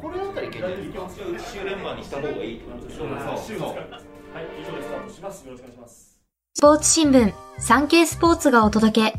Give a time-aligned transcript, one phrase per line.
[0.00, 3.06] これだったらいけないです週連番にした方がいいってことでしょ
[3.46, 3.80] 週ですかはい
[4.60, 5.52] 以上でスタートしますよ。
[5.52, 6.20] ろしくお願いします
[6.54, 9.14] スポーツ新聞、サンケイスポーツがお届け。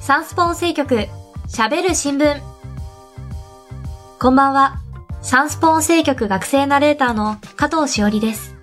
[0.00, 1.08] サンスポ音声局、
[1.48, 2.40] 喋る新聞。
[4.20, 4.76] こんばんは。
[5.20, 8.56] サンスポ音声局学生ナレーターの加藤しおりです。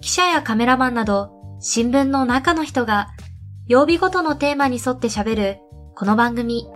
[0.00, 1.30] 記者やカメラマンなど、
[1.60, 3.08] 新聞の中の人が、
[3.66, 5.58] 曜日ごとのテーマに沿って喋る、
[5.94, 6.66] この番組。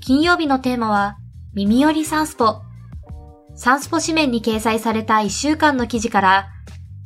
[0.00, 1.16] 金曜日のテーマは、
[1.56, 2.60] 耳寄りサンスポ。
[3.54, 6.48] サンスポ紙面に掲載された1週間の記事から、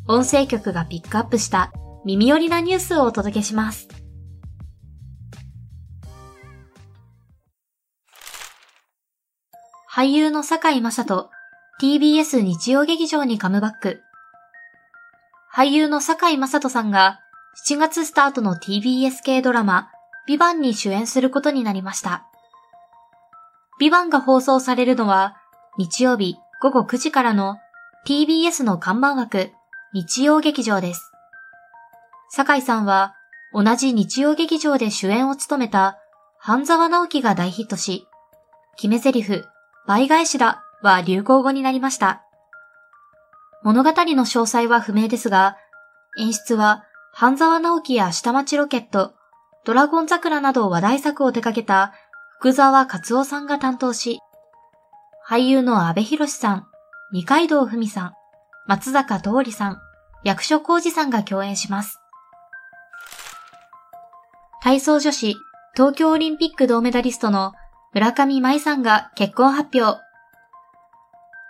[0.08, 1.72] 音声局がピックアップした
[2.04, 3.86] 耳寄りなニュースをお届けします。
[9.88, 11.30] 俳優の坂井正人、
[11.80, 14.00] TBS 日曜劇場にカムバック。
[15.54, 17.20] 俳優の坂井正人さんが
[17.68, 19.92] 7月スタートの TBS 系ドラマ、
[20.26, 22.29] ビバンに主演することになりました。
[23.80, 25.38] ビバンが放送されるのは
[25.78, 27.56] 日曜日午後9時からの
[28.06, 29.52] TBS の看板枠
[29.94, 31.10] 日曜劇場です。
[32.28, 33.14] 酒井さんは
[33.54, 35.98] 同じ日曜劇場で主演を務めた
[36.38, 38.06] 半沢直樹が大ヒットし、
[38.76, 39.42] 決め台詞、
[39.86, 42.22] 倍返しだは流行語になりました。
[43.62, 45.56] 物語の詳細は不明ですが、
[46.18, 49.14] 演出は半沢直樹や下町ロケット、
[49.64, 51.94] ドラゴン桜など話題作を手掛けた
[52.40, 54.18] 福沢克夫さんが担当し、
[55.28, 56.66] 俳優の阿部寛さん、
[57.12, 58.12] 二階堂ふみさん、
[58.66, 59.78] 松坂桃李さん、
[60.24, 62.00] 役所広司さんが共演します。
[64.62, 65.36] 体操女子、
[65.76, 67.52] 東京オリンピック銅メダリストの
[67.92, 70.00] 村上舞さんが結婚発表。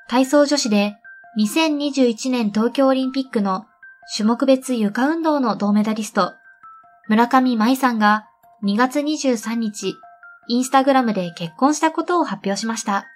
[0.08, 0.96] 体操女子で
[1.38, 3.66] 2021年東京オリンピックの
[4.16, 6.32] 種目別床運動の銅メダリスト、
[7.08, 8.26] 村上舞さんが
[8.64, 9.94] 2月23日、
[10.50, 13.06] インスタグラムで結婚したことを発表しました。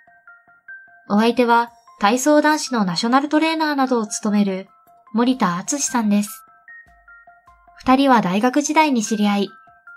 [1.08, 4.68] お相手は体操男子のナショナルトレーナーなどを務める
[5.12, 6.44] 森田敦さんです。
[7.74, 9.50] 二人は大学時代に知り合い、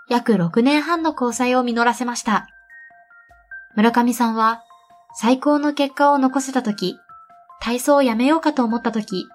[0.10, 2.48] 約6年半の交際を実らせました。
[3.76, 4.64] 村上さんは、
[5.14, 6.98] 最高の結果を残せた時、
[7.62, 9.28] 体操をやめようかと思った時、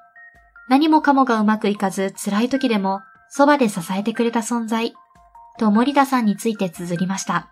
[0.69, 4.93] 何もかもがうまくいかず辛い時でも、そばで支えてくれた存在、
[5.57, 7.49] と森田さんについて綴りました。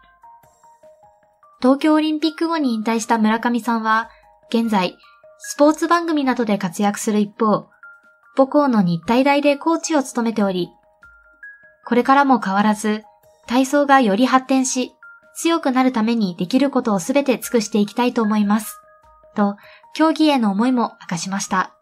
[1.61, 4.11] 東京オリンピック後に引退した村上さんは、
[4.49, 4.97] 現在、
[5.39, 7.69] スポーツ番組などで活躍する一方、
[8.35, 10.71] 母校の日体大でコーチを務めており、
[11.85, 13.05] これからも変わらず、
[13.47, 14.93] 体操がより発展し、
[15.35, 18.81] 強くなるためにできることをすべて尽くしていきたいと思います。
[19.35, 19.57] と、
[19.95, 21.75] 競技への思いも明かしました。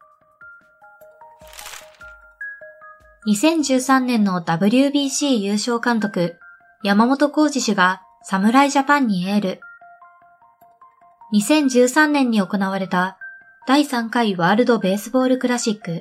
[3.29, 6.39] 2013年の WBC 優勝監督、
[6.83, 9.61] 山本浩二氏が侍ジャパンにエール。
[11.35, 13.19] 2013年に行われた
[13.67, 16.01] 第3回ワールドベースボールクラシック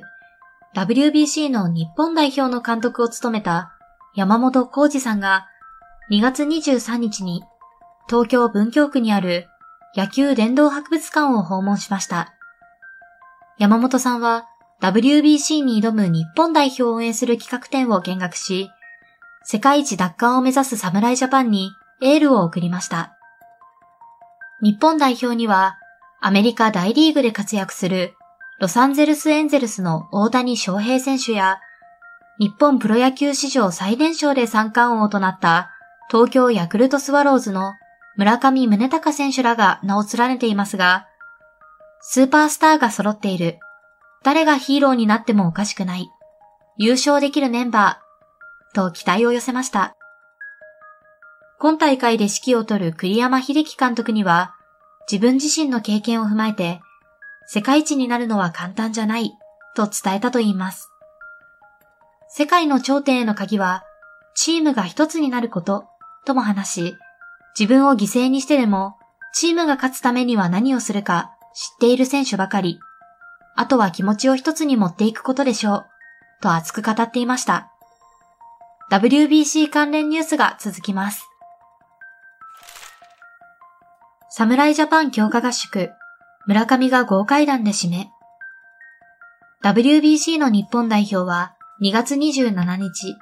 [0.74, 3.74] WBC の日本代表の監督を務めた
[4.16, 5.46] 山本浩二さんが
[6.10, 7.42] 2月23日に
[8.08, 9.48] 東京文京区にある
[9.94, 12.32] 野球殿堂博物館を訪問しました。
[13.58, 14.46] 山本さんは
[14.80, 18.70] WBC に挑む日本代表を応援する企画展を見学し、
[19.44, 23.17] 世界一奪還を目指す侍ジャパンにエールを送りました。
[24.62, 25.78] 日本代表には
[26.20, 28.14] アメリカ大リーグで活躍する
[28.60, 31.60] ロサンゼルスエンゼルスの大谷翔平選手や
[32.40, 35.70] 日本プロ野球史上最年少で三冠王となった
[36.10, 37.74] 東京ヤクルトスワローズの
[38.16, 41.06] 村上宗隆選手らが名を連ねていますが、
[42.00, 43.58] スーパースターが揃っている。
[44.24, 46.08] 誰がヒーローになってもおかしくない。
[46.76, 48.74] 優勝できるメンバー。
[48.74, 49.94] と期待を寄せました。
[51.60, 54.54] 今大会で指揮を執る栗山秀樹監督には、
[55.10, 56.80] 自分自身の経験を踏まえて、
[57.46, 59.32] 世界一になるのは簡単じゃない、
[59.74, 60.90] と伝えたといいます。
[62.28, 63.82] 世界の頂点への鍵は、
[64.34, 65.86] チームが一つになること、
[66.24, 66.96] とも話し、
[67.58, 68.96] 自分を犠牲にしてでも、
[69.34, 72.78] チームが勝つためには何をするか知っている選手ばかり。
[73.56, 75.86] あとは気持ちを一つに持っていくことでしょう。
[76.40, 77.72] と熱く語っていました。
[78.92, 81.28] WBC 関連ニュースが続きます。
[84.38, 85.90] 侍ジャパン強化合宿、
[86.46, 88.08] 村上が豪快弾で締め。
[89.64, 93.16] WBC の日本代表は2月27日、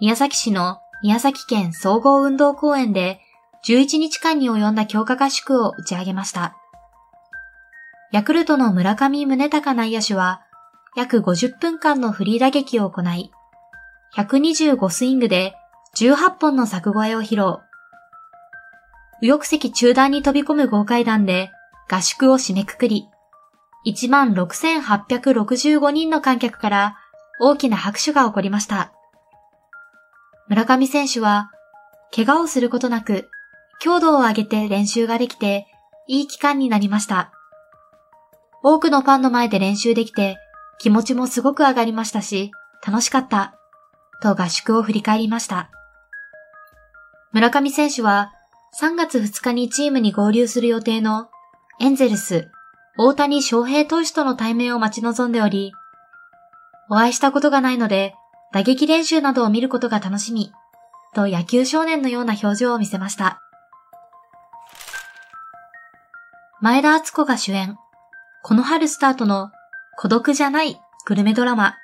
[0.00, 3.20] 宮崎市の宮崎県総合運動公園で
[3.64, 6.56] 11日間に及んだ強化合宿を打ち上げました。
[8.10, 10.42] ヤクルトの村上宗隆内野手は
[10.96, 13.30] 約50分間のフリー打撃を行い、
[14.16, 15.54] 125スイングで
[15.94, 17.69] 18本の柵越えを披露。
[19.20, 21.50] 右翼席中段に飛び込む豪快弾で
[21.88, 23.06] 合宿を締めくくり、
[23.86, 26.96] 16,865人の観客から
[27.40, 28.92] 大きな拍手が起こりました。
[30.48, 31.50] 村上選手は、
[32.14, 33.28] 怪我をすることなく、
[33.80, 35.66] 強度を上げて練習ができて、
[36.06, 37.32] いい期間になりました。
[38.62, 40.36] 多くのファンの前で練習できて、
[40.78, 42.50] 気持ちもすごく上がりましたし、
[42.86, 43.54] 楽しかった、
[44.22, 45.70] と合宿を振り返りました。
[47.32, 48.32] 村上選手は、
[48.78, 51.28] 3月2日にチームに合流する予定の
[51.80, 52.50] エンゼルス、
[52.96, 55.72] 大谷翔平投手との対面を待ち望んでおり、
[56.88, 58.14] お会いしたことがないので、
[58.52, 60.52] 打撃練習などを見ることが楽しみ、
[61.14, 63.40] と野球少年のような表情を見せました。
[66.60, 67.76] 前田敦子が主演、
[68.42, 69.50] この春スタートの
[69.98, 71.74] 孤独じゃないグルメドラマ。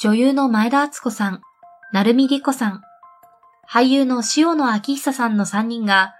[0.00, 1.42] 女優の前田敦子さん、
[1.92, 2.82] 成海里子さん、
[3.72, 6.16] 俳優の塩野明久さんの3人が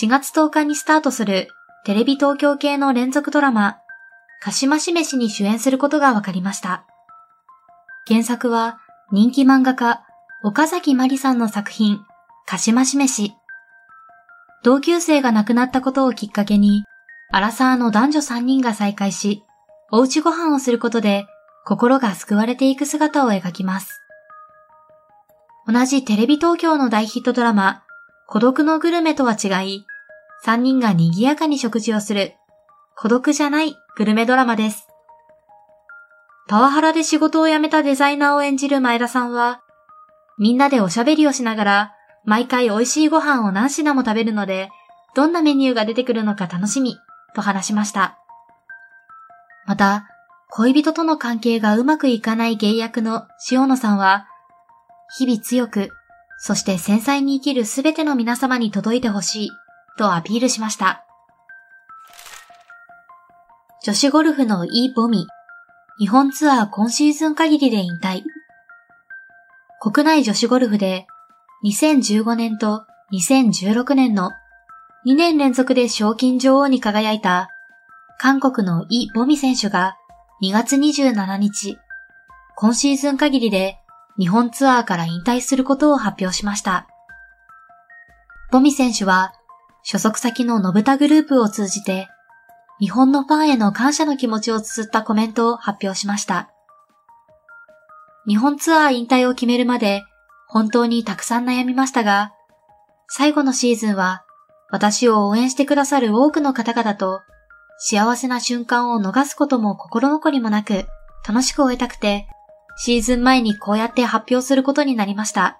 [0.00, 1.48] 4月10日にスタートする
[1.84, 3.76] テレビ東京系の連続ドラマ、
[4.40, 6.86] 鹿島しめしに主演することが分かりました。
[8.08, 8.78] 原作は
[9.12, 10.06] 人気漫画家、
[10.42, 12.00] 岡崎まりさんの作品、
[12.46, 13.34] 鹿島しめし。
[14.64, 16.84] 同級生が亡くなったことをきっかけに、
[17.30, 19.42] アラサーの男女3人が再会し、
[19.92, 21.26] おうちご飯をすることで
[21.66, 24.05] 心が救われていく姿を描きます。
[25.68, 27.82] 同じテレビ東京の大ヒットドラマ、
[28.28, 29.84] 孤独のグルメとは違い、
[30.44, 32.34] 3人が賑やかに食事をする、
[32.96, 34.86] 孤独じゃないグルメドラマです。
[36.46, 39.60] パワハラで仕事を辞めたデザイナーを演じる前田さんは、
[40.38, 41.92] みんなでおしゃべりをしながら、
[42.24, 44.70] 毎回美味しいご飯を何品も食べるので、
[45.16, 46.96] どんなメニューが出てくるのか楽しみ、
[47.34, 48.18] と話しました。
[49.66, 50.06] また、
[50.50, 54.28] 恋人との関係がうまくいかない芸役の塩野さんは、
[55.18, 55.90] 日々強く、
[56.38, 59.50] そして繊細に生きるすべての皆様に届いてほしい、
[59.98, 61.04] とアピールしました。
[63.84, 65.26] 女子ゴルフのイ・ボミ、
[65.98, 68.22] 日本ツアー今シーズン限りで引退。
[69.80, 71.06] 国内女子ゴルフで
[71.64, 74.32] 2015年と2016年の
[75.06, 77.48] 2年連続で賞金女王に輝いた
[78.18, 79.96] 韓国のイ・ボミ選手が
[80.42, 81.78] 2月27日、
[82.56, 83.78] 今シーズン限りで
[84.18, 86.88] 日本ツアーから引退することを発表しました。
[88.50, 89.32] ボミ選手は
[89.82, 92.08] 所属先のノブタグループを通じて
[92.78, 96.50] 日本のファンへの感謝の気持ちを綴ったコメントを発表しました。
[98.26, 100.02] 日本ツアー引退を決めるまで
[100.48, 102.32] 本当にたくさん悩みましたが、
[103.08, 104.24] 最後のシーズンは
[104.70, 107.20] 私を応援してくださる多くの方々と
[107.78, 110.86] 幸せな瞬間を逃すことも心残りもなく
[111.26, 112.26] 楽しく終えたくて、
[112.76, 115.58] シーズン前にこうやって発表することになりました。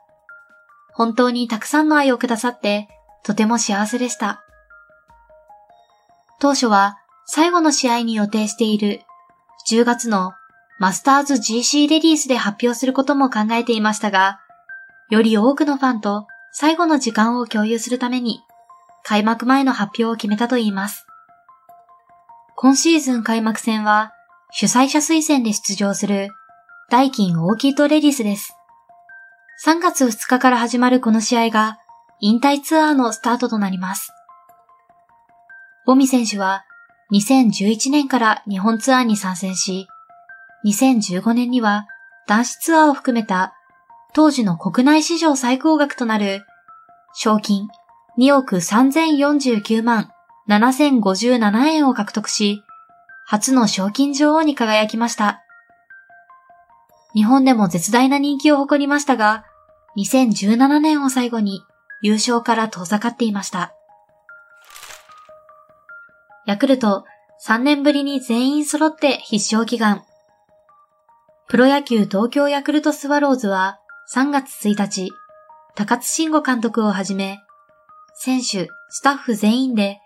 [0.94, 2.88] 本当にたくさんの愛をくださって
[3.22, 4.42] とても幸せでした。
[6.38, 9.00] 当初は最後の試合に予定している
[9.68, 10.32] 10月の
[10.78, 14.40] マスターズ GC レディースで発表することも考えていましたが、
[15.08, 18.40] より多くのファンと最後の時間を共有するために、
[19.02, 21.06] 開幕前の発表を決めたといいます。
[22.56, 24.12] 今シーズン開幕戦は、
[24.52, 26.30] 主催者推薦で出場する、
[26.88, 28.54] ダイキンオーキッドレディスです。
[29.64, 31.78] 3月2日から始まるこの試合が、
[32.20, 34.12] 引退ツアーのスタートとなります。
[35.84, 36.64] ボミ選手は、
[37.12, 39.88] 2011年から日本ツアーに参戦し、
[40.64, 41.88] 2015年には
[42.28, 43.54] 男子ツアーを含めた
[44.14, 46.44] 当時の国内史上最高額となる
[47.14, 47.66] 賞金
[48.18, 50.12] 2億3049万
[50.48, 52.62] 7057円を獲得し、
[53.26, 55.42] 初の賞金女王に輝きました。
[57.16, 59.46] 日本でも絶大な人気を誇りましたが、
[59.96, 61.62] 2017年を最後に
[62.02, 63.72] 優勝から遠ざかっていました。
[66.46, 67.06] ヤクルト
[67.44, 70.04] 3年ぶりに全員揃って必勝祈願。
[71.48, 73.80] プロ野球東京ヤクルトスワローズは
[74.12, 75.10] 3月1日、
[75.74, 77.38] 高津慎吾監督をはじめ、
[78.14, 80.00] 選手、スタッフ全員で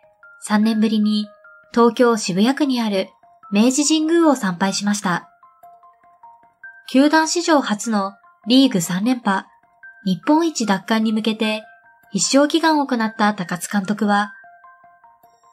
[0.46, 1.26] 3年ぶりに
[1.72, 3.08] 東京渋谷区にある
[3.50, 5.29] 明治神宮を参拝しました。
[6.92, 8.14] 球団史上初の
[8.48, 9.46] リーグ3連覇、
[10.04, 11.62] 日本一奪還に向けて
[12.10, 14.32] 必勝祈願を行った高津監督は、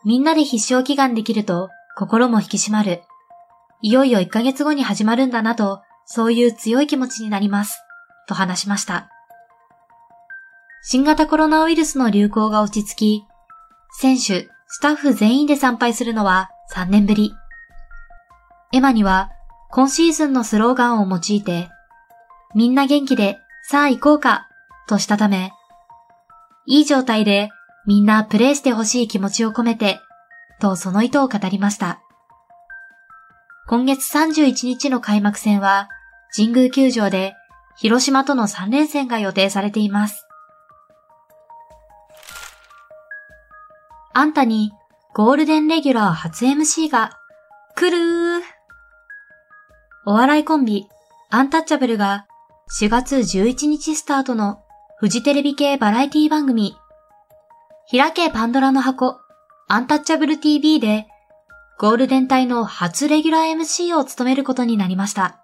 [0.04, 3.04] みんなで必勝祈願できると心も引き締まる。
[3.84, 7.84] いよいよ1ヶ月後に始まるんだなと、そういう強い気持ちになります。
[8.28, 9.12] と話しました。
[10.82, 13.24] 新型コロナウイルスの流行が落ち着き、
[13.92, 17.32] 選手、スタッフ全員で参拝するのは3年ぶり。
[18.74, 19.30] エマには
[19.70, 21.70] 今シーズンのスローガンを用いて、
[22.56, 24.48] みんな元気でさあ行こうか、
[24.88, 25.52] としたため、
[26.66, 27.50] いい状態で
[27.86, 30.00] みんなプレイしてほしい気持ちを込めて、
[30.60, 32.02] とその意図を語りました。
[33.68, 35.90] 今月31日の開幕戦は、
[36.36, 37.36] 神宮球場で
[37.76, 40.26] 広島との3連戦が予定されています。
[44.14, 44.72] あんたに
[45.14, 47.20] ゴールデンレギュラー初 MC が
[47.76, 48.57] 来るー
[50.10, 50.88] お笑いコンビ
[51.30, 52.28] アンタッチャブルが
[52.80, 54.62] 4月11日スタートの
[55.00, 56.78] フジテレビ系バラエティ番組
[57.92, 59.20] 開けパンドラの箱
[59.68, 61.08] アンタッチャブル TV で
[61.78, 65.42] ゴールデン帯の初レギュラー MC を務めることになりました。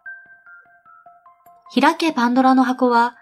[1.77, 3.17] 開けパンドラの箱は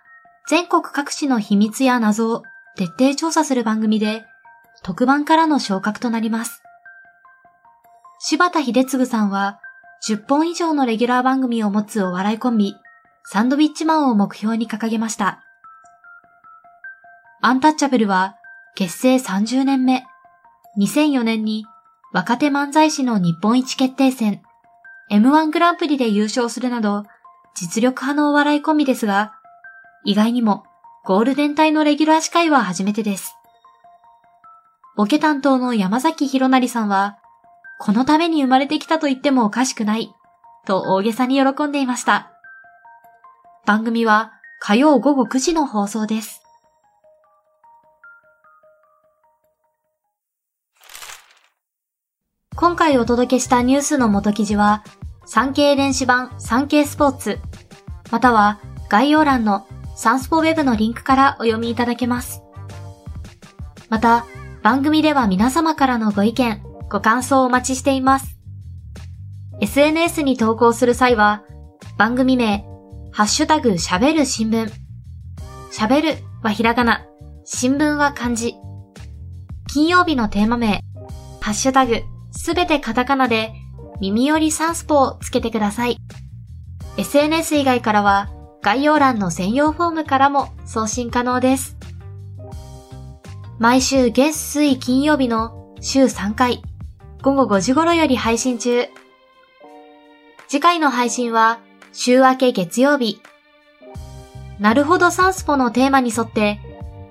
[0.48, 2.44] 全国各地の秘密や謎を
[2.76, 4.26] 徹底調査する番組で
[4.84, 6.62] 特番からの昇格となります。
[8.20, 9.60] 柴田秀嗣さんは
[10.08, 12.76] 10本以上のレギュラー番組を持つお笑いコンビ、
[13.24, 15.44] サンドウィッチマンを目標に掲げました。
[17.42, 18.36] アンタッチャブルは
[18.76, 20.04] 結成30年目、
[20.80, 21.66] 2004年に
[22.14, 24.42] 若手漫才師の日本一決定戦、
[25.12, 27.04] M1 グランプリで優勝するなど、
[27.54, 29.34] 実力派のお笑いコンビですが、
[30.04, 30.64] 意外にも
[31.06, 33.36] ゴールデン帯のレギュラー司会は初めてです。
[34.98, 37.20] ボケ担当の山崎博成さんは、
[37.84, 40.14] このために生まれてきたと言ってもおかしくない、
[40.68, 42.32] と大げさに喜んでいました。
[43.66, 46.44] 番組は火曜午後9時の放送です。
[52.56, 54.84] 今回お届けしたニュースの元記事は、
[55.26, 57.40] 産経電子版産経スポーツ、
[58.12, 58.60] または
[58.90, 62.44] 概要欄のサンスポウェブのリンクからお読みいただけます。
[63.90, 64.28] また、
[64.62, 68.38] 番組では皆様からのご意見、ご感想をお待ちしています。
[69.62, 71.44] SNS に投稿する際は、
[71.98, 72.66] 番組名、
[73.14, 74.70] ハッシュタグ喋る新聞。
[75.72, 77.06] 喋るはひらがな、
[77.46, 78.56] 新聞は漢字。
[79.72, 80.84] 金曜日のテーマ名、
[81.40, 83.54] ハッシュタグすべてカタカナで
[84.02, 85.98] 耳よりサンスポをつけてください。
[86.98, 88.30] SNS 以外からは
[88.62, 91.78] 概要欄の専用フォームからも送信可能です。
[93.60, 96.62] 毎週月水金曜日の週3回、
[97.22, 98.88] 午後5時頃より配信中。
[100.48, 101.60] 次回の配信は
[101.94, 103.22] 週明け月曜日。
[104.58, 106.60] なるほどサンスポのテーマに沿って、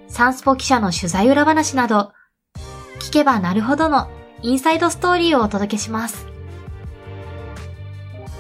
[0.09, 2.11] サンスポ記者の取材裏話など、
[2.99, 4.11] 聞けばなるほどの
[4.43, 6.27] インサイドストーリーをお届けします。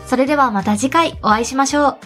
[0.07, 1.99] それではまた次回お会いしましょう。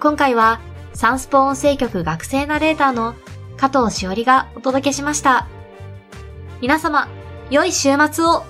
[0.00, 0.58] 今回は
[0.92, 3.14] サンスポ音声局学生ナレーターの
[3.56, 5.46] 加藤しおりがお届けしました。
[6.60, 7.06] 皆様、
[7.48, 8.42] 良い週末を